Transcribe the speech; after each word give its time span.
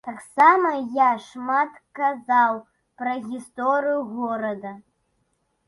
Таксама 0.07 0.69
я 0.99 1.09
шмат 1.25 1.75
казаў 1.99 2.59
пра 3.03 3.13
гісторыю 3.29 4.01
горада. 4.17 4.77